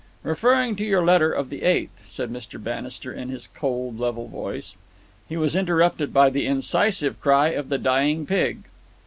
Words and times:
"'Referring 0.23 0.75
to 0.77 0.83
your 0.83 1.05
letter 1.05 1.31
of 1.31 1.51
the 1.51 1.61
eighth—'" 1.61 2.07
said 2.07 2.31
Mr. 2.33 2.57
Bannister 2.63 3.13
in 3.13 3.29
his 3.29 3.45
cold, 3.45 3.99
level 3.99 4.27
voice. 4.27 4.75
He 5.29 5.37
was 5.37 5.55
interrupted 5.55 6.11
by 6.11 6.31
the 6.31 6.47
incisive 6.47 7.21
cry 7.21 7.49
of 7.49 7.69
the 7.69 7.77
dying 7.77 8.25
pig. 8.25 8.63